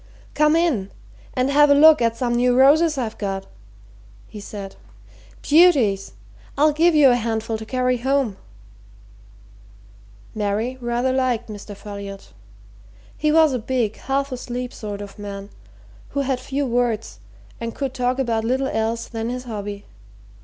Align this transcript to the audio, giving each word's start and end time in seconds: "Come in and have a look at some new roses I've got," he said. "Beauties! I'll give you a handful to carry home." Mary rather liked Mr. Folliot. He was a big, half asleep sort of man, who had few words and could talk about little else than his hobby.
"Come 0.33 0.55
in 0.55 0.89
and 1.35 1.51
have 1.51 1.69
a 1.69 1.75
look 1.75 2.01
at 2.01 2.17
some 2.17 2.33
new 2.33 2.57
roses 2.59 2.97
I've 2.97 3.19
got," 3.19 3.45
he 4.27 4.39
said. 4.39 4.75
"Beauties! 5.43 6.13
I'll 6.57 6.71
give 6.73 6.95
you 6.95 7.11
a 7.11 7.15
handful 7.15 7.55
to 7.59 7.67
carry 7.67 7.97
home." 7.97 8.37
Mary 10.33 10.75
rather 10.81 11.13
liked 11.13 11.49
Mr. 11.51 11.75
Folliot. 11.77 12.33
He 13.15 13.31
was 13.31 13.53
a 13.53 13.59
big, 13.59 13.95
half 13.97 14.31
asleep 14.31 14.73
sort 14.73 15.01
of 15.01 15.19
man, 15.19 15.51
who 16.09 16.21
had 16.21 16.39
few 16.39 16.65
words 16.65 17.19
and 17.59 17.75
could 17.75 17.93
talk 17.93 18.17
about 18.17 18.43
little 18.43 18.69
else 18.69 19.07
than 19.07 19.29
his 19.29 19.43
hobby. 19.43 19.85